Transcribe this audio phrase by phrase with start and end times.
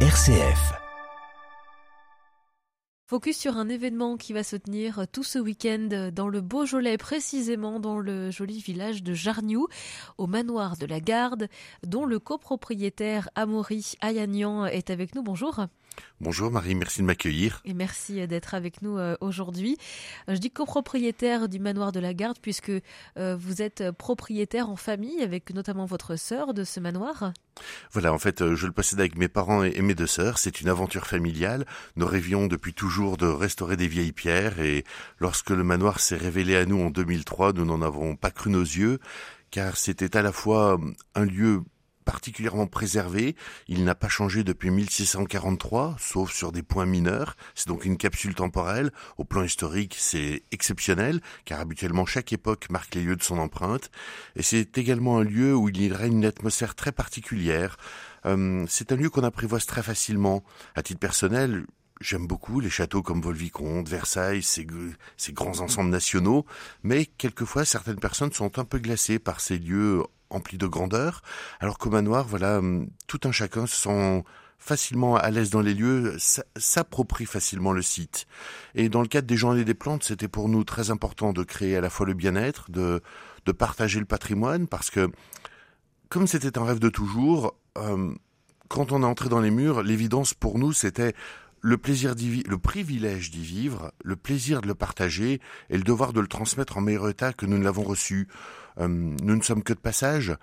[0.00, 0.85] RCF.
[3.08, 7.78] Focus sur un événement qui va se tenir tout ce week-end dans le Beaujolais, précisément
[7.78, 9.68] dans le joli village de Jarniou,
[10.18, 11.46] au manoir de la Garde,
[11.84, 15.22] dont le copropriétaire Amaury Ayagnan est avec nous.
[15.22, 15.68] Bonjour.
[16.20, 17.60] Bonjour Marie, merci de m'accueillir.
[17.64, 19.76] Et merci d'être avec nous euh, aujourd'hui.
[20.28, 22.72] Euh, je dis copropriétaire du manoir de la Garde puisque
[23.18, 27.32] euh, vous êtes propriétaire en famille avec notamment votre sœur de ce manoir.
[27.92, 30.38] Voilà, en fait, je le possède avec mes parents et mes deux sœurs.
[30.38, 31.64] C'est une aventure familiale.
[31.96, 34.84] Nous rêvions depuis toujours de restaurer des vieilles pierres et
[35.18, 38.62] lorsque le manoir s'est révélé à nous en 2003, nous n'en avons pas cru nos
[38.62, 38.98] yeux
[39.50, 40.80] car c'était à la fois
[41.14, 41.62] un lieu
[42.06, 43.36] particulièrement préservé.
[43.68, 47.36] Il n'a pas changé depuis 1643, sauf sur des points mineurs.
[47.54, 48.92] C'est donc une capsule temporelle.
[49.18, 53.90] Au plan historique, c'est exceptionnel, car habituellement chaque époque marque les lieux de son empreinte.
[54.36, 57.76] Et c'est également un lieu où il y règne une atmosphère très particulière.
[58.24, 60.44] Euh, c'est un lieu qu'on apprivoise très facilement.
[60.76, 61.66] À titre personnel,
[62.00, 64.66] J'aime beaucoup les châteaux comme Volvicomte, Versailles, ces,
[65.32, 66.44] grands ensembles nationaux,
[66.82, 71.22] mais quelquefois certaines personnes sont un peu glacées par ces lieux empli de grandeur,
[71.58, 74.24] alors qu'au manoir, voilà, hum, tout un chacun se sent
[74.58, 76.16] facilement à l'aise dans les lieux,
[76.56, 78.26] s'approprie facilement le site.
[78.74, 81.76] Et dans le cadre des journées des plantes, c'était pour nous très important de créer
[81.76, 83.00] à la fois le bien-être, de,
[83.46, 85.10] de partager le patrimoine, parce que
[86.08, 88.18] comme c'était un rêve de toujours, hum,
[88.68, 91.14] quand on est entré dans les murs, l'évidence pour nous, c'était
[91.60, 95.40] le plaisir le privilège d'y vivre, le plaisir de le partager
[95.70, 98.28] et le devoir de le transmettre en meilleur état que nous ne l'avons reçu.
[98.78, 100.36] Nous ne sommes que de passage.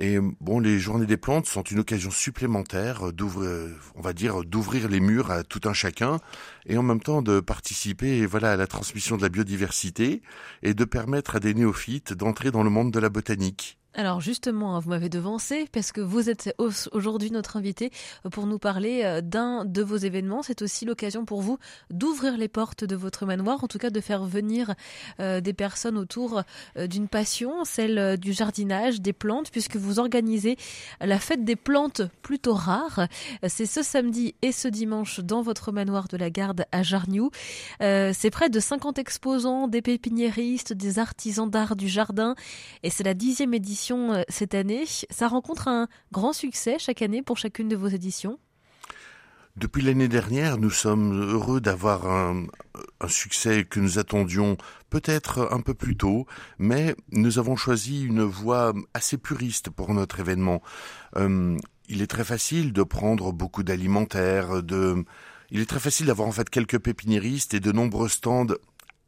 [0.00, 4.88] Et bon, les journées des plantes sont une occasion supplémentaire d'ouvrir, on va dire, d'ouvrir
[4.88, 6.18] les murs à tout un chacun,
[6.66, 10.22] et en même temps de participer, voilà, à la transmission de la biodiversité
[10.62, 13.77] et de permettre à des néophytes d'entrer dans le monde de la botanique.
[13.94, 16.54] Alors justement, hein, vous m'avez devancé parce que vous êtes
[16.92, 17.90] aujourd'hui notre invité
[18.26, 20.42] euh, pour nous parler euh, d'un de vos événements.
[20.42, 21.58] C'est aussi l'occasion pour vous
[21.90, 24.74] d'ouvrir les portes de votre manoir, en tout cas de faire venir
[25.20, 26.42] euh, des personnes autour
[26.76, 30.56] d'une passion, celle du jardinage, des plantes, puisque vous organisez
[31.00, 33.08] la fête des plantes plutôt rares.
[33.46, 37.30] C'est ce samedi et ce dimanche dans votre manoir de la Garde à Jarniou.
[37.80, 42.34] C'est près de 50 exposants, des pépiniéristes, des artisans d'art du jardin
[42.82, 43.54] et c'est la dixième
[43.92, 44.84] euh, cette année.
[45.10, 48.38] Ça rencontre un grand succès chaque année pour chacune de vos éditions?
[49.56, 52.46] Depuis l'année dernière, nous sommes heureux d'avoir un,
[53.08, 54.56] succès que nous attendions
[54.88, 56.26] peut-être un peu plus tôt,
[56.58, 60.62] mais nous avons choisi une voie assez puriste pour notre événement.
[61.16, 61.56] Euh,
[61.88, 65.04] il est très facile de prendre beaucoup d'alimentaires, de...
[65.50, 68.54] il est très facile d'avoir en fait quelques pépiniéristes et de nombreux stands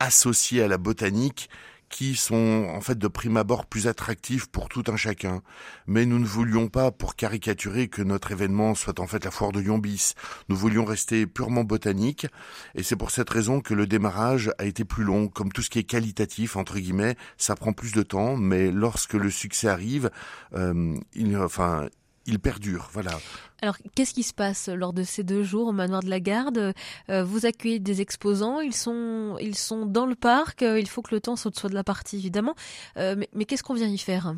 [0.01, 1.49] associés à la botanique
[1.91, 5.43] qui sont en fait de prime abord plus attractifs pour tout un chacun.
[5.87, 9.53] Mais nous ne voulions pas, pour caricaturer, que notre événement soit en fait la foire
[9.53, 10.15] de Lyon bis.
[10.49, 12.27] Nous voulions rester purement botanique,
[12.75, 15.29] et c'est pour cette raison que le démarrage a été plus long.
[15.29, 19.15] Comme tout ce qui est qualitatif, entre guillemets, ça prend plus de temps, mais lorsque
[19.15, 20.11] le succès arrive,
[20.55, 21.89] euh, il, enfin,
[22.27, 22.89] il perdure.
[22.93, 23.19] Voilà.
[23.63, 26.73] Alors, qu'est-ce qui se passe lors de ces deux jours au manoir de la Garde?
[27.11, 31.03] Euh, Vous accueillez des exposants, ils sont, ils sont dans le parc, euh, il faut
[31.03, 32.55] que le temps soit de la partie, évidemment.
[32.97, 34.35] Euh, mais, mais qu'est-ce qu'on vient y faire?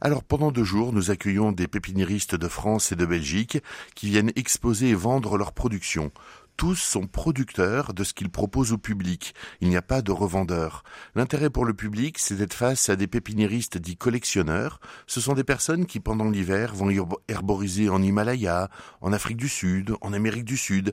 [0.00, 3.58] Alors, pendant deux jours, nous accueillons des pépiniéristes de France et de Belgique
[3.94, 6.12] qui viennent exposer et vendre leurs productions
[6.56, 9.34] tous sont producteurs de ce qu'ils proposent au public.
[9.60, 10.84] Il n'y a pas de revendeurs.
[11.14, 14.80] L'intérêt pour le public, c'est d'être face à des pépiniéristes dits collectionneurs.
[15.06, 16.90] Ce sont des personnes qui, pendant l'hiver, vont
[17.28, 18.70] herboriser en Himalaya,
[19.00, 20.92] en Afrique du Sud, en Amérique du Sud.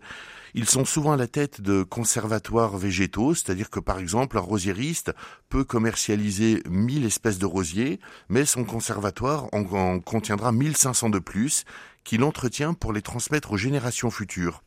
[0.56, 5.12] Ils sont souvent à la tête de conservatoires végétaux, c'est-à-dire que par exemple un rosiériste
[5.50, 8.00] peut commercialiser 1000 espèces de rosiers,
[8.30, 11.66] mais son conservatoire en, en contiendra 1500 de plus
[12.04, 14.64] qu'il entretient pour les transmettre aux générations futures.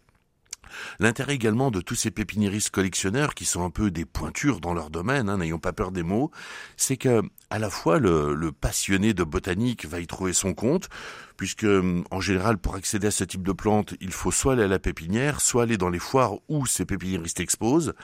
[0.98, 4.90] L'intérêt également de tous ces pépiniéristes collectionneurs qui sont un peu des pointures dans leur
[4.90, 6.30] domaine, hein, n'ayons pas peur des mots,
[6.76, 10.88] c'est que à la fois le, passionné de botanique va y trouver son compte,
[11.36, 11.66] puisque
[12.10, 14.78] en général pour accéder à ce type de plantes, il faut soit aller à la
[14.78, 17.94] pépinière, soit aller dans les foires où ces pépiniéristes exposent.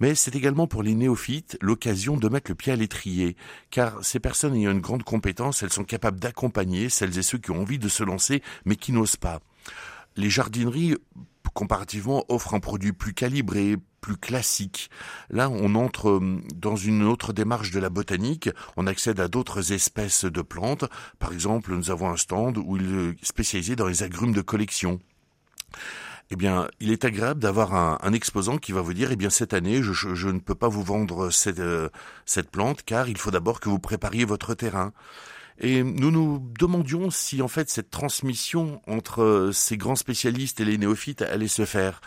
[0.00, 3.36] Mais c'est également pour les néophytes l'occasion de mettre le pied à l'étrier,
[3.70, 7.50] car ces personnes ayant une grande compétence, elles sont capables d'accompagner celles et ceux qui
[7.50, 9.40] ont envie de se lancer mais qui n'osent pas.
[10.16, 10.96] Les jardineries
[11.58, 14.90] comparativement offre un produit plus calibré, plus classique.
[15.28, 19.72] Là, on entre euh, dans une autre démarche de la botanique, on accède à d'autres
[19.72, 20.84] espèces de plantes.
[21.18, 25.00] Par exemple, nous avons un stand où il est spécialisé dans les agrumes de collection.
[26.30, 29.52] Eh bien, il est agréable d'avoir un, exposant qui va vous dire, eh bien, cette
[29.52, 31.90] année, je, ne peux pas vous vendre euh,
[32.24, 34.92] cette plante car il faut d'abord que vous prépariez votre terrain.
[35.60, 40.78] Et nous nous demandions si en fait cette transmission entre ces grands spécialistes et les
[40.78, 42.00] néophytes allait se faire.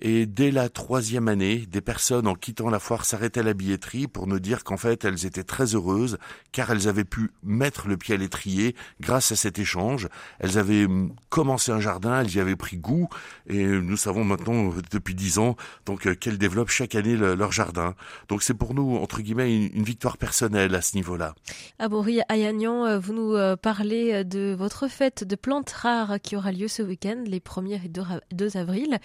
[0.00, 4.06] Et dès la troisième année, des personnes en quittant la foire s'arrêtaient à la billetterie
[4.08, 6.18] pour nous dire qu'en fait elles étaient très heureuses
[6.50, 10.08] car elles avaient pu mettre le pied à l'étrier grâce à cet échange.
[10.40, 13.08] Elles avaient hum, commencé un jardin, elles y avaient pris goût
[13.46, 15.56] et nous savons maintenant euh, depuis dix ans
[15.86, 17.94] donc euh, qu'elles développent chaque année leur jardin.
[18.28, 21.34] Donc c'est pour nous entre guillemets une, victoire personnelle à ce niveau-là.
[21.78, 26.68] Abouri Ayagnan, euh, vous nous parlez de votre fête de plantes rares qui aura lieu
[26.68, 28.98] ce week-end, les 1er et 2 avril,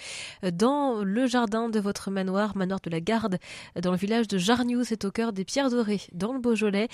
[0.54, 3.38] dans le jardin de votre manoir, manoir de la Garde,
[3.82, 4.84] dans le village de Jarniou.
[4.84, 6.88] C'est au cœur des Pierres Dorées, dans le Beaujolais.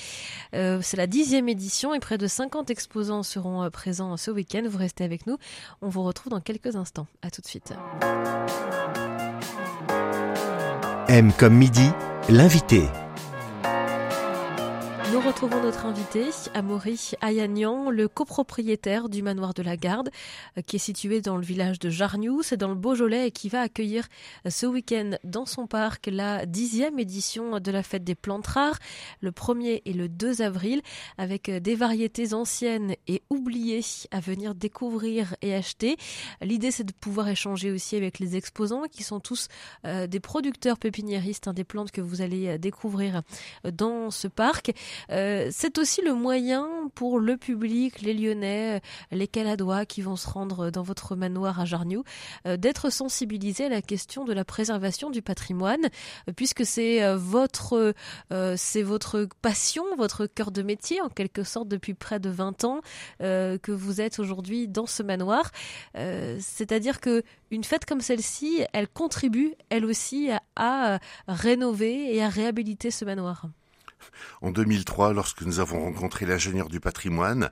[0.56, 4.63] Euh, c'est la dixième édition et près de 50 exposants seront euh, présents ce week-end.
[4.68, 5.38] Vous restez avec nous.
[5.81, 7.07] On vous retrouve dans quelques instants.
[7.22, 7.74] À tout de suite.
[11.07, 11.90] M comme midi,
[12.30, 12.84] l'invité.
[15.33, 20.12] Retrouvons notre invité, Amaury Ayagnan, le copropriétaire du manoir de la Garde,
[20.59, 23.50] euh, qui est situé dans le village de Jarniou, c'est dans le Beaujolais, et qui
[23.50, 24.07] va accueillir
[24.45, 28.77] euh, ce week-end dans son parc la dixième édition de la fête des plantes rares,
[29.21, 30.83] le 1er et le 2 avril,
[31.18, 33.81] avec euh, des variétés anciennes et oubliées
[34.12, 35.97] à venir découvrir et acheter.
[36.41, 39.47] L'idée, c'est de pouvoir échanger aussi avec les exposants, qui sont tous
[39.83, 43.24] des producteurs pépiniéristes hein, des plantes que vous allez découvrir
[43.63, 44.74] dans ce parc.
[45.51, 48.79] C'est aussi le moyen pour le public, les Lyonnais, euh,
[49.11, 52.03] les Caladois qui vont se rendre dans votre manoir à Jarniou,
[52.47, 55.89] euh, d'être sensibilisés à la question de la préservation du patrimoine,
[56.35, 57.93] puisque c'est votre,
[58.55, 62.81] c'est votre passion, votre cœur de métier en quelque sorte depuis près de 20 ans
[63.19, 65.51] que vous êtes aujourd'hui dans ce manoir.
[65.93, 72.91] C'est-à-dire que une fête comme celle-ci, elle contribue elle aussi à rénover et à réhabiliter
[72.91, 73.47] ce manoir.
[74.41, 77.50] En 2003, lorsque nous avons rencontré l'ingénieur du patrimoine,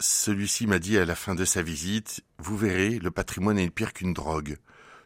[0.00, 3.92] celui-ci m'a dit à la fin de sa visite, vous verrez, le patrimoine est pire
[3.92, 4.58] qu'une drogue.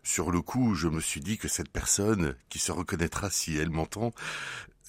[0.03, 3.71] Sur le coup, je me suis dit que cette personne, qui se reconnaîtra si elle
[3.71, 4.13] m'entend,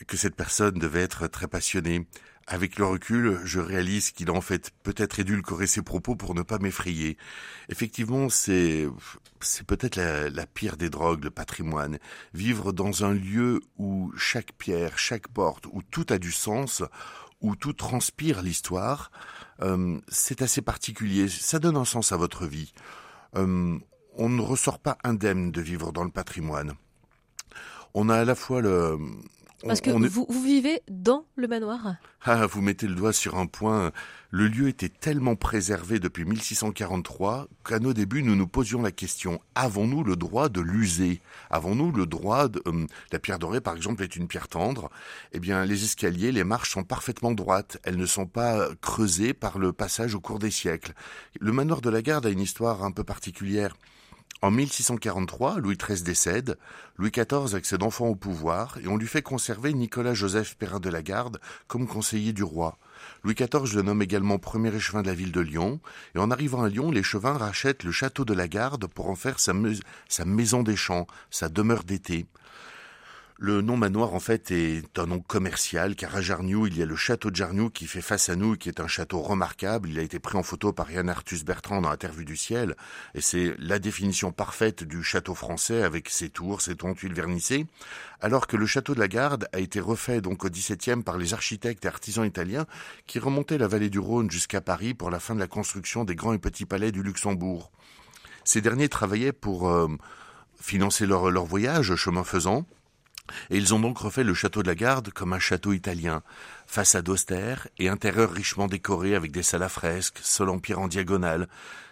[0.08, 2.08] que cette personne devait être très passionnée.
[2.48, 6.42] Avec le recul, je réalise qu'il a en fait peut-être édulcoré ses propos pour ne
[6.42, 7.18] pas m'effrayer.
[7.70, 8.88] Effectivement, c'est
[9.40, 12.00] c'est peut-être la, pire des drogues, le patrimoine.
[12.34, 16.84] Vivre dans un lieu où chaque pierre, chaque porte, où tout a du sens,
[17.42, 19.12] où tout transpire l'histoire,
[19.62, 21.28] euh, c'est assez particulier.
[21.28, 22.74] Ça donne un sens à votre vie.
[23.36, 23.78] Euh,
[24.16, 26.74] on ne ressort pas indemne de vivre dans le patrimoine.
[27.94, 28.98] On a à la fois le
[29.66, 33.46] parce que vous, vous, vivez dans le manoir Ah, vous mettez le doigt sur un
[33.46, 33.92] point.
[34.30, 39.42] Le lieu était tellement préservé depuis 1643 qu'à nos débuts, nous nous posions la question
[39.56, 41.22] avons-nous le droit de l'user?
[41.50, 44.90] Avons-nous le droit de euh, la pierre dorée, par exemple, est une pierre tendre?
[45.34, 47.78] Eh bien, les escaliers, les marches sont parfaitement droites.
[47.84, 50.94] Elles ne sont pas creusées par le passage au cours des siècles.
[51.40, 53.76] Le manoir de la Garde a une histoire un peu particulière.
[54.44, 56.58] En 1643, Louis XIII décède,
[56.98, 61.04] Louis XIV accède enfin au pouvoir et on lui fait conserver Nicolas-Joseph Perrin de la
[61.04, 62.80] Garde comme conseiller du roi.
[63.24, 65.80] Louis XIV le nomme également premier échevin de la ville de Lyon,
[66.16, 69.38] et en arrivant à Lyon, l'échevin rachète le château de la Garde pour en faire
[69.40, 72.26] sa maison des champs, sa demeure d'été.
[73.38, 76.86] Le nom manoir, en fait, est un nom commercial, car à Jarniou, il y a
[76.86, 79.90] le château de Jarniou qui fait face à nous, qui est un château remarquable.
[79.90, 82.76] Il a été pris en photo par Yann Arthus Bertrand dans Interview du ciel,
[83.16, 87.66] et c'est la définition parfaite du château français avec ses tours, ses tontons vernissées,
[88.20, 91.34] alors que le château de la Garde a été refait donc au XVIIe par les
[91.34, 92.66] architectes et artisans italiens
[93.08, 96.16] qui remontaient la vallée du Rhône jusqu'à Paris pour la fin de la construction des
[96.16, 97.72] grands et petits palais du Luxembourg.
[98.44, 99.88] Ces derniers travaillaient pour euh,
[100.60, 102.66] financer leur voyage, chemin faisant,
[103.50, 106.24] et ils ont donc refait le château de la Garde comme un château italien,
[106.66, 111.48] façade austère et intérieur richement décoré avec des salles à fresques, sol en en diagonale.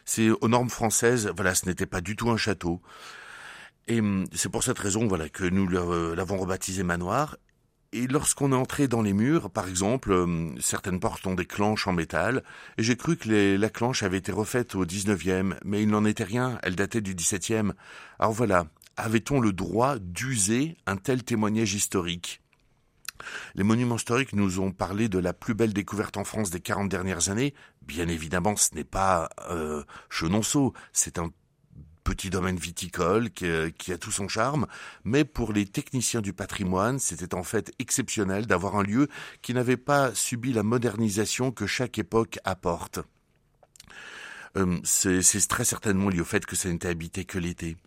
[0.06, 2.82] C'est aux normes françaises, voilà, ce n'était pas du tout un château.
[3.88, 7.38] Et hum, c'est pour cette raison, voilà, que nous euh, l'avons rebaptisé manoir.
[7.92, 11.88] Et lorsqu'on est entré dans les murs, par exemple, hum, certaines portes ont des clanches
[11.88, 12.44] en métal,
[12.78, 16.24] et j'ai cru que la clanche avait été refaite au 19e, mais il n'en était
[16.24, 17.72] rien, elle datait du 17e.
[18.20, 18.68] Alors voilà,
[19.00, 22.42] avait-on le droit d'user un tel témoignage historique?
[23.56, 26.90] Les monuments historiques nous ont parlé de la plus belle découverte en France des 40
[26.90, 27.54] dernières années.
[27.82, 31.30] Bien évidemment, ce n'est pas euh, Chenonceau, c'est un
[32.04, 33.46] petit domaine viticole qui,
[33.78, 34.68] qui, a tout son charme,
[35.04, 39.10] mais pour les techniciens du patrimoine, c'était en fait exceptionnel d'avoir un lieu
[39.42, 43.00] qui n'avait pas subi la modernisation que chaque époque apporte.
[44.58, 47.78] Euh, c'est très certainement lié au fait que ça n'était habité que l'été.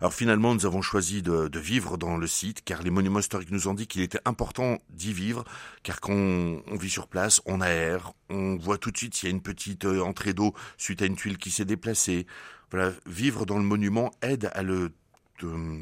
[0.00, 3.68] Alors finalement, nous avons choisi de, vivre dans le site car les monuments historiques nous
[3.68, 5.44] ont dit qu'il était important d'y vivre
[5.82, 9.32] car quand on, vit sur place, on aère, on voit tout de suite s'il y
[9.32, 12.26] a une petite euh, entrée d'eau suite à une tuile qui s'est déplacée.
[12.70, 14.92] Voilà, vivre dans le monument aide à le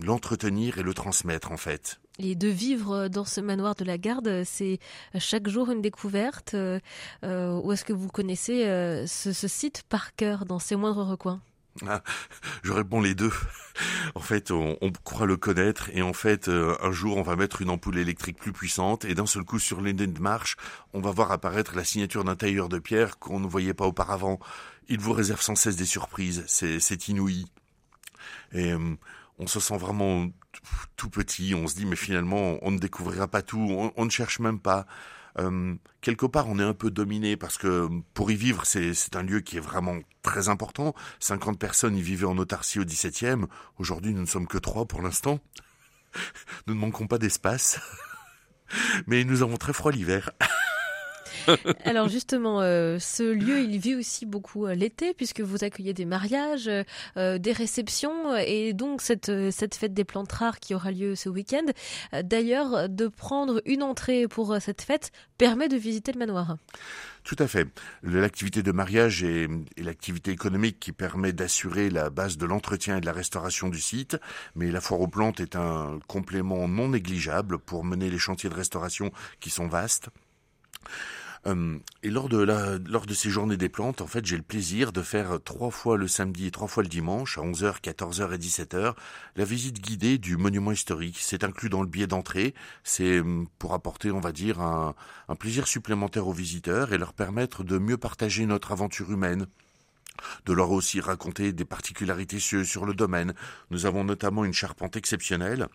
[0.04, 2.00] l'entretenir et le transmettre en fait.
[2.18, 4.78] Et de vivre dans ce manoir de la garde, c'est
[5.18, 6.54] chaque jour une découverte.
[6.54, 6.78] Euh,
[7.24, 11.40] euh ou est-ce que vous connaissez euh, ce, site par cœur dans ses moindres recoins?
[11.86, 12.02] Ah,
[12.62, 13.32] je réponds les deux.
[14.14, 17.62] En fait, on, croit le connaître et en fait, euh, un jour, on va mettre
[17.62, 20.56] une ampoule électrique plus puissante et d'un seul coup, sur les de marche,
[20.92, 24.38] on va voir apparaître la signature d'un tailleur de pierre qu'on ne voyait pas auparavant.
[24.88, 26.44] Il vous réserve sans cesse des surprises.
[26.46, 27.46] C'est inouï.
[28.52, 28.72] Et
[29.38, 30.26] on se sent vraiment
[30.96, 31.54] tout petit.
[31.54, 33.92] On se dit, mais finalement, on ne découvrira pas tout.
[33.96, 34.86] On, ne cherche même pas.
[35.38, 39.22] Euh, quelque part, on est un peu dominé parce que pour y vivre, c'est un
[39.22, 40.94] lieu qui est vraiment très important.
[41.20, 43.46] 50 personnes y vivaient en autarcie au 17e.
[43.78, 45.40] Aujourd'hui, nous ne sommes que trois pour l'instant.
[46.66, 47.80] Nous ne manquons pas d'espace.
[49.06, 50.30] Mais nous avons très froid l'hiver.
[51.84, 56.04] Alors justement, euh, ce lieu, il vit aussi beaucoup euh, l'été puisque vous accueillez des
[56.04, 56.70] mariages,
[57.16, 61.28] euh, des réceptions et donc cette, cette fête des plantes rares qui aura lieu ce
[61.28, 61.66] week-end.
[62.22, 66.56] D'ailleurs, de prendre une entrée pour cette fête permet de visiter le manoir.
[67.24, 67.68] Tout à fait.
[68.02, 73.06] L'activité de mariage est, l'activité économique qui permet d'assurer la base de l'entretien et de
[73.06, 74.16] la restauration du site,
[74.54, 78.54] mais la foire aux plantes est un complément non négligeable pour mener les chantiers de
[78.54, 80.08] restauration qui sont vastes.
[81.46, 84.42] Euh, et lors de, la, lors de ces journées des plantes, en fait, j'ai le
[84.42, 88.34] plaisir de faire trois fois le samedi et trois fois le dimanche, à 11h, 14h
[88.34, 88.94] et 17h,
[89.36, 91.18] la visite guidée du monument historique.
[91.20, 92.54] C'est inclus dans le billet d'entrée.
[92.84, 94.94] C'est euh, pour apporter, on va dire, un
[95.38, 99.46] plaisir supplémentaire aux visiteurs et leur permettre de mieux partager notre aventure humaine
[100.46, 103.34] de leur aussi raconter des particularités sur le domaine.
[103.70, 105.68] Nous avons notamment une charpente exceptionnelle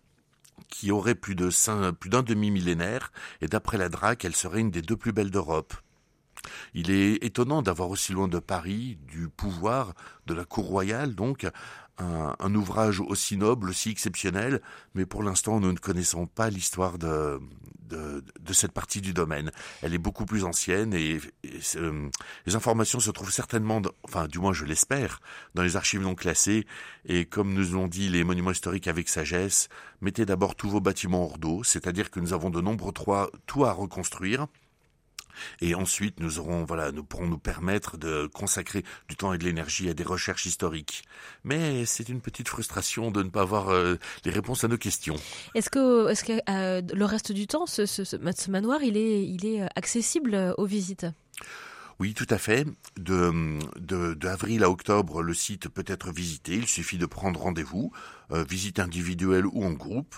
[0.70, 1.50] qui aurait plus de
[1.92, 5.74] plus d'un demi-millénaire, et d'après la DRAC, elle serait une des deux plus belles d'Europe.
[6.74, 9.94] Il est étonnant d'avoir aussi loin de Paris, du pouvoir,
[10.28, 11.48] de la cour royale, donc,
[11.98, 14.62] un, ouvrage aussi noble, aussi exceptionnel,
[14.96, 17.40] mais pour l'instant nous ne connaissons pas l'histoire de,
[17.90, 19.52] de, cette partie du domaine.
[19.82, 21.20] Elle est beaucoup plus ancienne et,
[21.76, 22.10] euh,
[22.46, 25.22] les informations se trouvent certainement, enfin du moins je l'espère,
[25.54, 26.66] dans les archives non classées.
[27.06, 29.70] Et comme nous l'ont dit les monuments historiques avec sagesse,
[30.02, 33.30] mettez d'abord tous vos bâtiments hors d'eau, c'est-à-dire que nous avons de nombreux toits
[33.70, 34.48] à reconstruire.
[35.62, 39.44] Et ensuite, nous aurons, voilà, nous pourrons nous permettre de consacrer du temps et de
[39.44, 41.04] l'énergie à des recherches historiques.
[41.44, 45.16] Mais c'est une petite frustration de ne pas avoir euh, les réponses à nos questions.
[45.54, 48.18] Est-ce que, est-ce que euh, le reste du temps, ce, ce, ce,
[48.50, 51.06] manoir, il est, il est accessible aux visites?
[52.00, 52.66] Oui, tout à fait.
[52.98, 56.56] De, de, de, avril à octobre, le site peut être visité.
[56.56, 57.92] Il suffit de prendre rendez-vous,
[58.32, 60.16] euh, visite individuelle ou en groupe.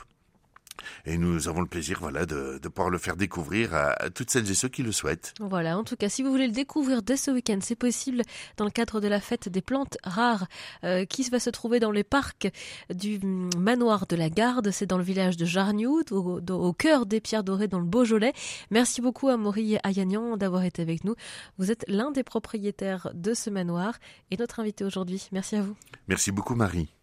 [1.06, 4.50] Et nous avons le plaisir voilà, de, de pouvoir le faire découvrir à, toutes celles
[4.50, 5.34] et ceux qui le souhaitent.
[5.40, 8.24] Voilà, en tout cas, si vous voulez le découvrir dès ce week-end, c'est possible
[8.58, 10.48] dans le cadre de la fête des plantes rares
[10.84, 12.50] euh, qui va se trouver dans les parcs
[12.94, 13.20] du
[13.58, 14.72] manoir de la Garde.
[14.72, 18.34] C'est dans le village de Jarniou, au, au, cœur des pierres dorées dans le Beaujolais.
[18.72, 21.16] Merci beaucoup à Maury Ayagnan d'avoir été avec nous.
[21.58, 23.96] Vous êtes l'un des propriétaires de ce manoir
[24.32, 25.28] et notre invité aujourd'hui.
[25.32, 25.76] Merci à vous.
[26.08, 26.97] Merci beaucoup Marie.